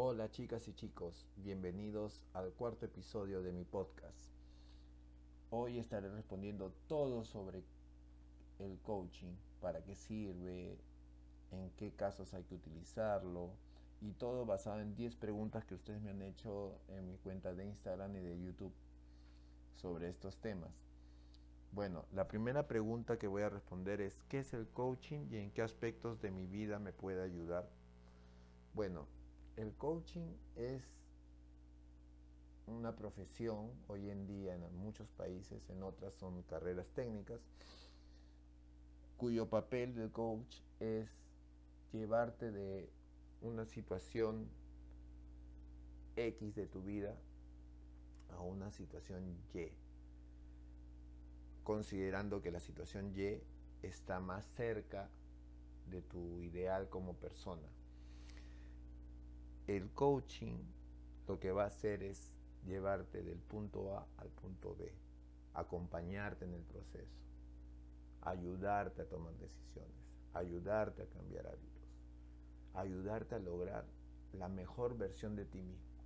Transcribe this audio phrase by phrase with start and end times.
[0.00, 4.30] Hola chicas y chicos, bienvenidos al cuarto episodio de mi podcast.
[5.50, 7.64] Hoy estaré respondiendo todo sobre
[8.60, 10.78] el coaching, para qué sirve,
[11.50, 13.50] en qué casos hay que utilizarlo
[14.00, 17.66] y todo basado en 10 preguntas que ustedes me han hecho en mi cuenta de
[17.66, 18.74] Instagram y de YouTube
[19.74, 20.70] sobre estos temas.
[21.72, 25.50] Bueno, la primera pregunta que voy a responder es ¿qué es el coaching y en
[25.50, 27.68] qué aspectos de mi vida me puede ayudar?
[28.74, 29.08] Bueno,
[29.58, 30.84] el coaching es
[32.68, 37.40] una profesión hoy en día en muchos países, en otras son carreras técnicas,
[39.16, 41.08] cuyo papel del coach es
[41.92, 42.88] llevarte de
[43.40, 44.48] una situación
[46.14, 47.16] X de tu vida
[48.30, 49.72] a una situación Y,
[51.64, 53.42] considerando que la situación Y
[53.82, 55.08] está más cerca
[55.90, 57.66] de tu ideal como persona
[59.68, 60.56] el coaching
[61.26, 62.32] lo que va a hacer es
[62.64, 64.90] llevarte del punto A al punto B,
[65.52, 67.20] acompañarte en el proceso,
[68.22, 69.92] ayudarte a tomar decisiones,
[70.32, 71.86] ayudarte a cambiar hábitos,
[72.72, 73.84] ayudarte a lograr
[74.32, 75.98] la mejor versión de ti mismo.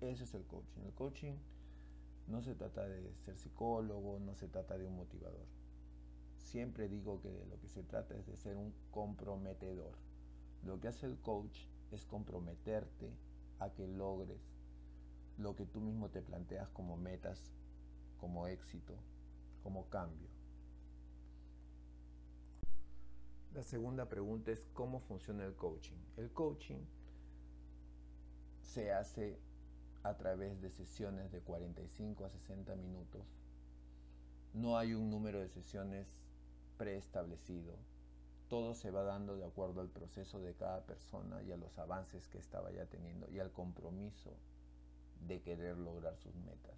[0.00, 0.82] Ese es el coaching.
[0.82, 1.34] El coaching
[2.28, 5.46] no se trata de ser psicólogo, no se trata de un motivador.
[6.38, 9.92] Siempre digo que de lo que se trata es de ser un comprometedor.
[10.64, 13.10] Lo que hace el coach es comprometerte
[13.58, 14.40] a que logres
[15.36, 17.52] lo que tú mismo te planteas como metas,
[18.18, 18.94] como éxito,
[19.62, 20.28] como cambio.
[23.54, 25.96] La segunda pregunta es cómo funciona el coaching.
[26.16, 26.84] El coaching
[28.62, 29.40] se hace
[30.02, 33.22] a través de sesiones de 45 a 60 minutos.
[34.54, 36.06] No hay un número de sesiones
[36.76, 37.76] preestablecido
[38.50, 42.26] todo se va dando de acuerdo al proceso de cada persona y a los avances
[42.26, 44.36] que estaba ya teniendo y al compromiso
[45.20, 46.76] de querer lograr sus metas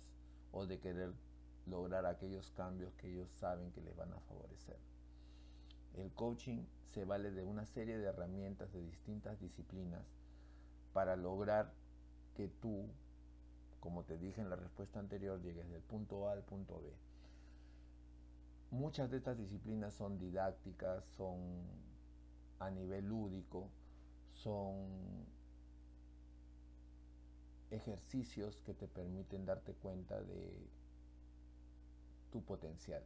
[0.53, 1.15] o de querer
[1.65, 4.77] lograr aquellos cambios que ellos saben que les van a favorecer.
[5.95, 6.63] El coaching
[6.93, 10.05] se vale de una serie de herramientas de distintas disciplinas
[10.93, 11.73] para lograr
[12.35, 12.87] que tú,
[13.81, 17.12] como te dije en la respuesta anterior, llegues del punto A al punto B
[18.73, 21.39] Muchas de estas disciplinas son didácticas, son
[22.59, 23.69] a nivel lúdico,
[24.33, 25.27] son
[27.71, 30.71] ejercicios que te permiten darte cuenta de
[32.31, 33.05] tu potencial.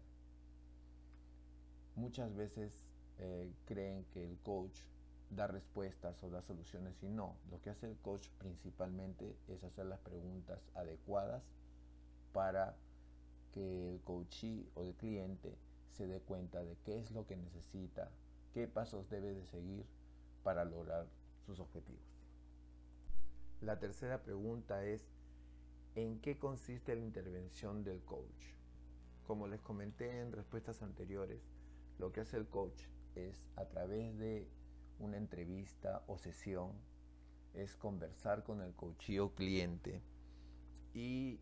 [1.97, 2.73] Muchas veces
[3.19, 4.83] eh, creen que el coach
[5.31, 7.39] da respuestas o da soluciones y no.
[7.51, 11.43] Lo que hace el coach principalmente es hacer las preguntas adecuadas
[12.33, 12.77] para
[13.57, 15.57] que el coachee o el cliente
[15.89, 18.11] se dé cuenta de qué es lo que necesita,
[18.53, 19.87] qué pasos debe de seguir
[20.43, 21.07] para lograr
[21.47, 22.05] sus objetivos.
[23.63, 25.09] La tercera pregunta es,
[25.95, 28.45] ¿en qué consiste la intervención del coach?
[29.27, 31.41] Como les comenté en respuestas anteriores,
[31.99, 32.83] lo que hace el coach
[33.15, 34.51] es a través de
[34.99, 36.73] una entrevista o sesión,
[37.55, 40.03] es conversar con el coachee o cliente
[40.93, 41.41] y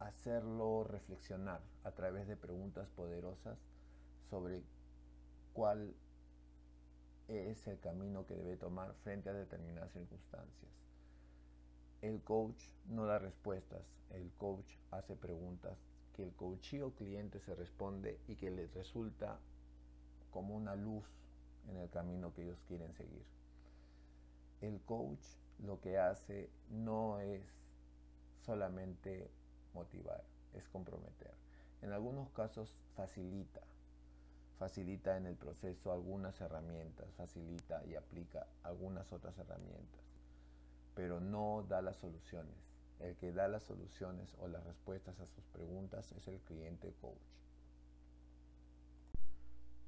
[0.00, 3.58] hacerlo reflexionar a través de preguntas poderosas
[4.28, 4.62] sobre
[5.52, 5.94] cuál
[7.28, 10.70] es el camino que debe tomar frente a determinadas circunstancias.
[12.02, 15.78] El coach no da respuestas, el coach hace preguntas
[16.14, 19.38] que el coach o cliente se responde y que les resulta
[20.30, 21.04] como una luz
[21.68, 23.24] en el camino que ellos quieren seguir.
[24.60, 25.24] El coach
[25.58, 27.42] lo que hace no es
[28.44, 29.30] solamente
[29.74, 30.22] motivar,
[30.54, 31.32] es comprometer.
[31.82, 33.62] En algunos casos facilita,
[34.58, 40.02] facilita en el proceso algunas herramientas, facilita y aplica algunas otras herramientas,
[40.94, 42.54] pero no da las soluciones.
[42.98, 47.16] El que da las soluciones o las respuestas a sus preguntas es el cliente coach.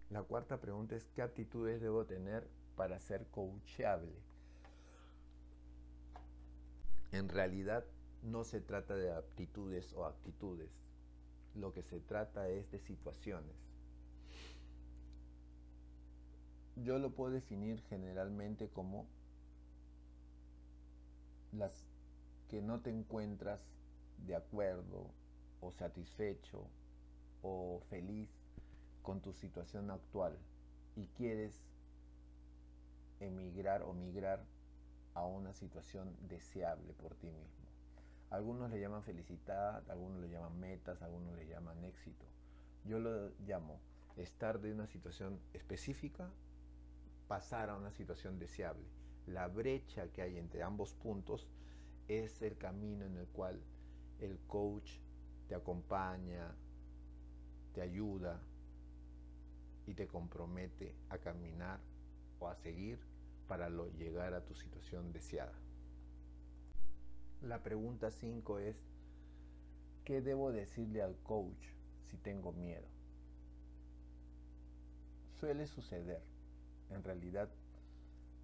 [0.08, 4.12] La cuarta pregunta es, ¿qué actitudes debo tener para ser coachable?
[7.12, 7.84] En realidad,
[8.22, 10.70] no se trata de aptitudes o actitudes,
[11.54, 13.56] lo que se trata es de situaciones.
[16.76, 19.06] Yo lo puedo definir generalmente como
[21.52, 21.84] las
[22.48, 23.60] que no te encuentras
[24.18, 25.10] de acuerdo
[25.60, 26.66] o satisfecho
[27.42, 28.30] o feliz
[29.02, 30.38] con tu situación actual
[30.96, 31.60] y quieres
[33.20, 34.44] emigrar o migrar
[35.14, 37.61] a una situación deseable por ti mismo.
[38.32, 42.24] Algunos le llaman felicidad, algunos le llaman metas, algunos le llaman éxito.
[42.82, 43.78] Yo lo llamo
[44.16, 46.30] estar de una situación específica,
[47.28, 48.88] pasar a una situación deseable.
[49.26, 51.46] la brecha que hay entre ambos puntos
[52.08, 53.60] es el camino en el cual
[54.18, 54.98] el coach
[55.46, 56.54] te acompaña,
[57.74, 58.40] te ayuda
[59.86, 61.80] y te compromete a caminar
[62.40, 62.98] o a seguir
[63.46, 65.52] para llegar a tu situación deseada.
[67.42, 68.76] La pregunta 5 es,
[70.04, 71.66] ¿qué debo decirle al coach
[72.04, 72.86] si tengo miedo?
[75.40, 76.22] Suele suceder,
[76.90, 77.48] en realidad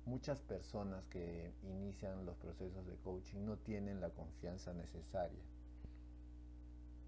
[0.05, 5.45] muchas personas que inician los procesos de coaching no tienen la confianza necesaria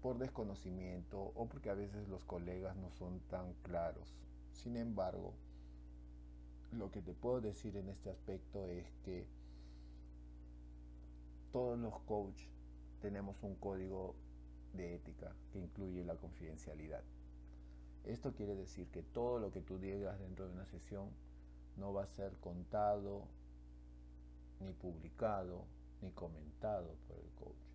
[0.01, 4.15] por desconocimiento o porque a veces los colegas no son tan claros.
[4.53, 5.33] Sin embargo,
[6.71, 9.27] lo que te puedo decir en este aspecto es que
[11.51, 12.49] todos los coaches
[13.01, 14.15] tenemos un código
[14.73, 17.03] de ética que incluye la confidencialidad.
[18.05, 21.09] Esto quiere decir que todo lo que tú digas dentro de una sesión
[21.77, 23.27] no va a ser contado,
[24.59, 25.65] ni publicado,
[26.01, 27.67] ni comentado por el coach.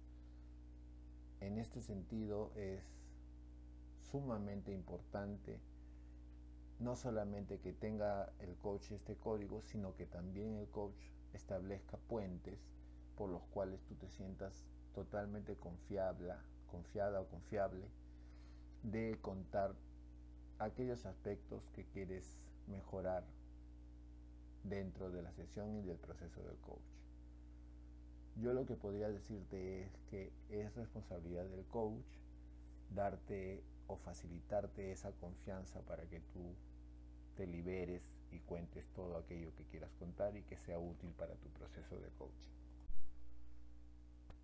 [1.40, 2.82] En este sentido es
[4.10, 5.60] sumamente importante
[6.78, 10.96] no solamente que tenga el coach este código, sino que también el coach
[11.32, 12.58] establezca puentes
[13.16, 14.64] por los cuales tú te sientas
[14.94, 16.32] totalmente confiable,
[16.70, 17.86] confiada o confiable
[18.82, 19.74] de contar
[20.58, 22.24] aquellos aspectos que quieres
[22.66, 23.24] mejorar
[24.64, 26.96] dentro de la sesión y del proceso del coach.
[28.36, 32.04] Yo lo que podría decirte es que es responsabilidad del coach
[32.94, 36.54] darte o facilitarte esa confianza para que tú
[37.36, 41.48] te liberes y cuentes todo aquello que quieras contar y que sea útil para tu
[41.50, 42.65] proceso de coaching.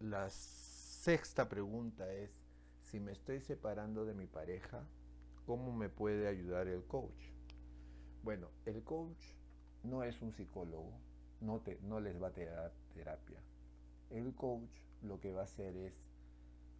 [0.02, 2.44] La sexta pregunta es,
[2.80, 4.84] si me estoy separando de mi pareja,
[5.46, 7.30] ¿cómo me puede ayudar el coach?
[8.24, 9.24] Bueno, el coach
[9.84, 10.90] no es un psicólogo,
[11.40, 13.38] no, te, no les va a dar terapia.
[14.10, 16.02] El coach lo que va a hacer es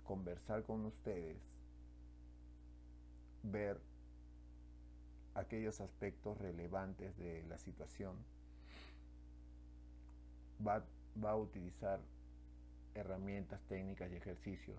[0.03, 1.41] conversar con ustedes,
[3.45, 3.81] ver
[5.35, 8.17] aquellos aspectos relevantes de la situación,
[10.67, 10.85] va,
[11.23, 12.01] va a utilizar
[12.95, 14.79] herramientas, técnicas y ejercicios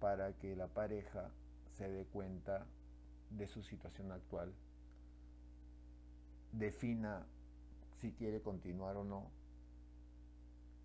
[0.00, 1.30] para que la pareja
[1.76, 2.66] se dé cuenta
[3.30, 4.52] de su situación actual,
[6.52, 7.26] defina
[8.00, 9.30] si quiere continuar o no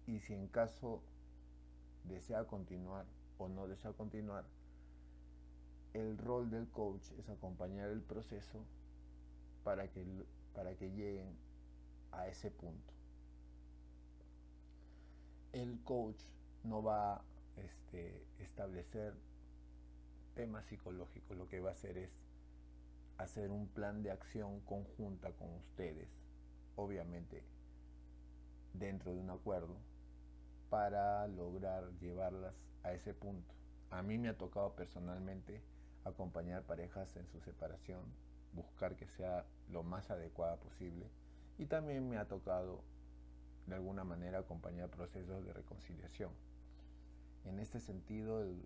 [0.07, 1.01] y si en caso
[2.05, 3.05] desea continuar
[3.37, 4.45] o no desea continuar,
[5.93, 8.65] el rol del coach es acompañar el proceso
[9.63, 10.05] para que,
[10.53, 11.35] para que lleguen
[12.11, 12.98] a ese punto.
[15.59, 16.23] El coach
[16.63, 17.21] no va a
[17.57, 19.13] este, establecer
[20.33, 22.11] temas psicológicos, lo que va a hacer es
[23.17, 26.07] hacer un plan de acción conjunta con ustedes,
[26.77, 27.43] obviamente
[28.73, 29.75] dentro de un acuerdo,
[30.69, 33.53] para lograr llevarlas a ese punto.
[33.89, 35.61] A mí me ha tocado personalmente
[36.05, 38.05] acompañar parejas en su separación,
[38.53, 41.11] buscar que sea lo más adecuada posible
[41.57, 42.81] y también me ha tocado
[43.69, 46.31] de alguna manera acompañar procesos de reconciliación.
[47.45, 48.65] En este sentido el,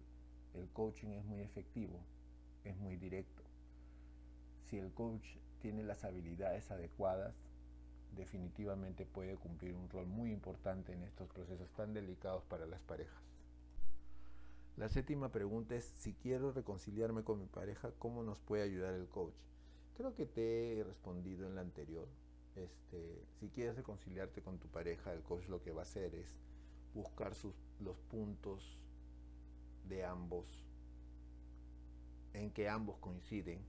[0.54, 2.00] el coaching es muy efectivo,
[2.64, 3.44] es muy directo.
[4.70, 5.26] Si el coach
[5.60, 7.36] tiene las habilidades adecuadas,
[8.16, 13.24] definitivamente puede cumplir un rol muy importante en estos procesos tan delicados para las parejas.
[14.76, 19.08] La séptima pregunta es, si quiero reconciliarme con mi pareja, ¿cómo nos puede ayudar el
[19.08, 19.36] coach?
[19.96, 22.08] Creo que te he respondido en la anterior.
[22.56, 26.28] Este, si quieres reconciliarte con tu pareja, el coach lo que va a hacer es
[26.94, 28.78] buscar sus, los puntos
[29.88, 30.48] de ambos,
[32.34, 33.60] en que ambos coinciden,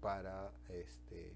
[0.00, 1.32] para este,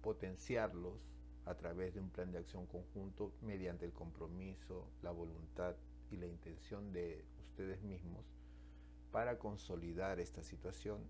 [0.00, 0.98] potenciarlos
[1.44, 5.74] a través de un plan de acción conjunto mediante el compromiso, la voluntad
[6.10, 8.24] y la intención de ustedes mismos
[9.10, 11.00] para consolidar esta situación,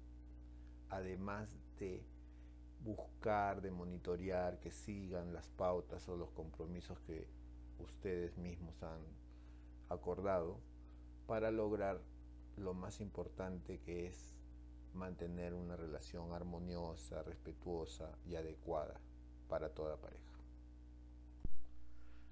[0.91, 2.03] además de
[2.85, 7.29] buscar, de monitorear que sigan las pautas o los compromisos que
[7.79, 9.01] ustedes mismos han
[9.89, 10.59] acordado
[11.27, 12.01] para lograr
[12.57, 14.35] lo más importante que es
[14.95, 19.01] mantener una relación armoniosa, respetuosa y adecuada
[19.49, 20.23] para toda pareja.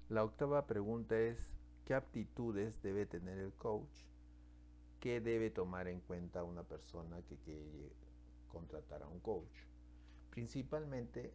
[0.09, 1.53] La octava pregunta es,
[1.85, 4.05] ¿Qué aptitudes debe tener el coach?
[4.99, 7.91] ¿Qué debe tomar en cuenta una persona que quiere
[8.47, 9.70] contratar a un coach?
[10.31, 11.33] Principalmente,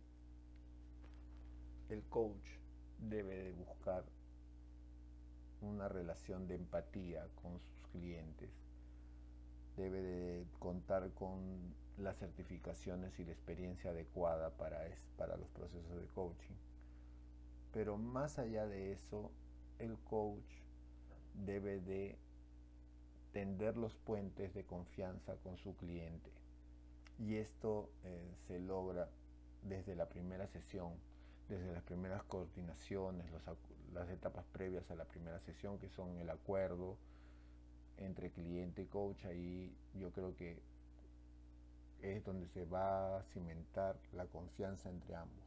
[1.90, 2.48] el coach
[2.98, 4.04] debe de buscar
[5.60, 8.50] una relación de empatía con sus clientes.
[9.76, 14.80] Debe de contar con las certificaciones y la experiencia adecuada para,
[15.16, 16.54] para los procesos de coaching
[17.72, 19.30] Pero más allá de eso,
[19.78, 20.50] el coach
[21.34, 22.18] debe de
[23.32, 26.30] tender los puentes de confianza con su cliente.
[27.18, 29.08] Y esto eh, se logra
[29.62, 30.92] desde la primera sesión,
[31.48, 33.26] desde las primeras coordinaciones,
[33.94, 36.96] las etapas previas a la primera sesión, que son el acuerdo
[37.96, 39.24] entre cliente y coach.
[39.24, 40.60] Ahí yo creo que
[42.02, 45.44] es donde se va a cimentar la confianza entre ambos.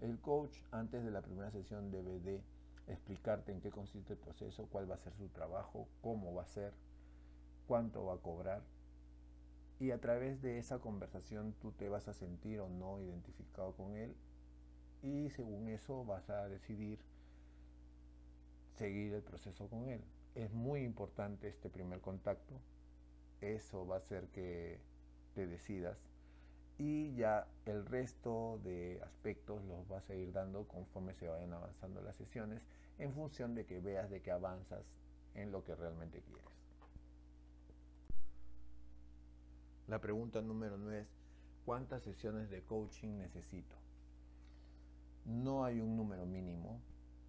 [0.00, 2.42] El coach antes de la primera sesión debe de
[2.88, 6.46] explicarte en qué consiste el proceso, cuál va a ser su trabajo, cómo va a
[6.46, 6.72] ser,
[7.66, 8.62] cuánto va a cobrar.
[9.78, 13.94] Y a través de esa conversación tú te vas a sentir o no identificado con
[13.96, 14.14] él
[15.02, 16.98] y según eso vas a decidir
[18.76, 20.00] seguir el proceso con él.
[20.34, 22.54] Es muy importante este primer contacto.
[23.40, 24.80] Eso va a hacer que
[25.34, 25.98] te decidas
[26.78, 32.02] y ya el resto de aspectos los vas a ir dando conforme se vayan avanzando
[32.02, 32.62] las sesiones
[32.98, 34.84] en función de que veas de que avanzas
[35.34, 36.65] en lo que realmente quieres.
[39.88, 41.08] La pregunta número 9 es,
[41.64, 43.76] ¿cuántas sesiones de coaching necesito?
[45.24, 46.80] No hay un número mínimo.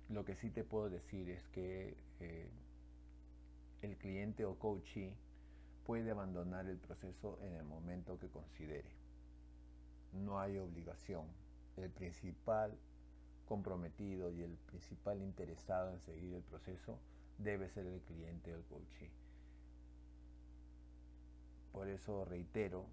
[0.10, 2.50] Lo que sí te puedo decir es que eh,
[3.84, 5.14] el cliente o coachee
[5.86, 8.90] puede abandonar el proceso en el momento que considere.
[10.14, 11.28] No hay obligación.
[11.76, 12.76] El principal
[13.46, 16.98] comprometido y el principal interesado en seguir el proceso
[17.38, 19.26] debe ser el cliente o el coachee.
[21.77, 22.88] Por eso reitero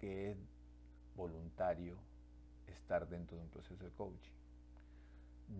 [0.00, 0.38] que es
[1.14, 1.98] voluntario
[2.66, 4.32] estar dentro de un proceso de coaching.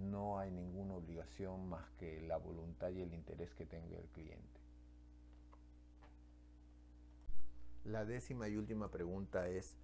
[0.08, 4.58] No hay ninguna obligación más que la voluntad y el interés que tenga el cliente.
[7.84, 9.76] La décima y última pregunta es,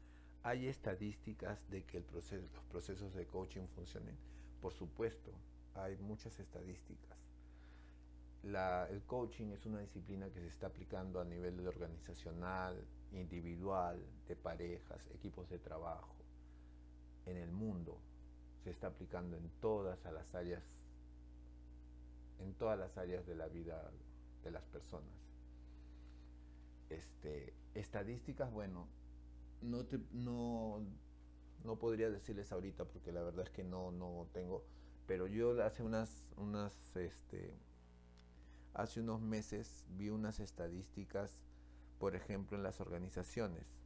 [0.43, 2.33] ¿hay estadísticas de que los
[2.71, 4.17] procesos de coaching funcionen?
[4.63, 5.31] Por supuesto,
[5.75, 7.26] hay muchas estadísticas
[8.55, 12.77] el coaching es una disciplina que se está aplicando a nivel organizacional,
[13.13, 16.15] individual, de parejas, equipos de trabajo,
[17.27, 17.99] en el mundo.
[18.63, 20.63] Se está aplicando en todas las áreas,
[22.39, 23.91] en todas las áreas de la vida
[24.45, 25.11] de las personas.
[26.89, 28.87] Este, estadísticas, bueno,
[29.61, 30.87] no, no,
[31.65, 34.65] no podría decirles ahorita porque la verdad es que no, no tengo,
[35.07, 37.53] pero yo hace unas, unas este,
[38.77, 41.47] Hace unos meses vi unas estadísticas,
[41.99, 43.79] por ejemplo, en las organizaciones.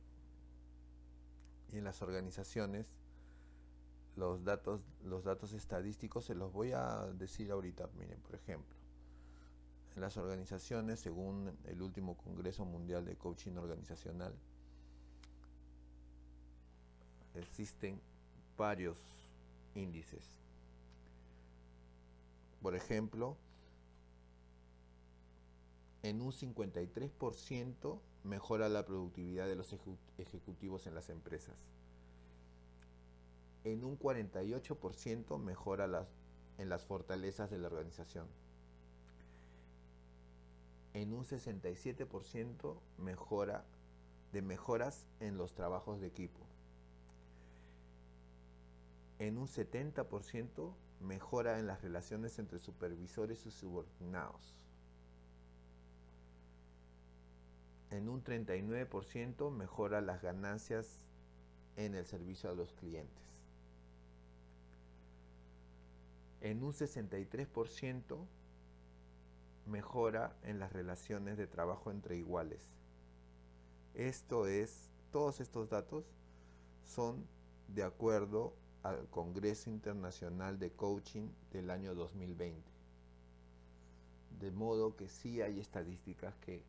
[1.69, 2.99] Y en las organizaciones,
[4.17, 7.89] los datos, los datos estadísticos se los voy a decir ahorita.
[7.97, 8.77] Miren, por ejemplo,
[9.95, 14.35] en las organizaciones, según el último Congreso Mundial de Coaching Organizacional,
[17.37, 18.01] existen
[18.57, 18.99] varios
[19.77, 20.37] índices.
[22.61, 23.37] Por ejemplo,
[26.03, 29.75] en un 53% mejora la productividad de los
[30.19, 31.57] ejecutivos en las empresas.
[33.65, 36.09] En un 48% mejora las,
[36.59, 38.27] en las fortalezas de la organización.
[40.95, 43.65] En un 67% mejora
[44.33, 46.41] de mejoras en los trabajos de equipo.
[49.19, 54.55] En un 70% mejora en las relaciones entre supervisores y subordinados
[57.91, 61.01] en un 39% mejora las ganancias
[61.77, 63.25] en el servicio a los clientes.
[66.41, 68.27] En un 63%
[69.67, 72.63] mejora en las relaciones de trabajo entre iguales.
[73.95, 76.05] Esto es, todos estos datos
[76.85, 77.27] son
[77.69, 82.63] de acuerdo al Congreso Internacional de Coaching del año 2020.
[84.39, 86.65] De modo que sí hay estadísticas que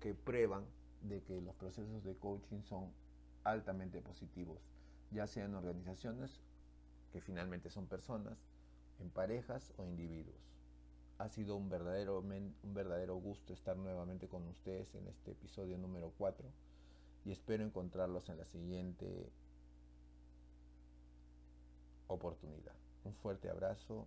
[0.00, 0.64] que prueban
[1.02, 2.92] de que los procesos de coaching son
[3.44, 4.58] altamente positivos,
[5.10, 6.40] ya sean en organizaciones,
[7.12, 8.38] que finalmente son personas,
[8.98, 10.36] en parejas o individuos.
[11.18, 16.12] Ha sido un verdadero, un verdadero gusto estar nuevamente con ustedes en este episodio número
[16.18, 16.48] 4
[17.24, 19.30] y espero encontrarlos en la siguiente
[22.08, 22.74] oportunidad.
[23.04, 24.06] Un fuerte abrazo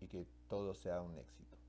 [0.00, 1.59] y que todo sea un éxito.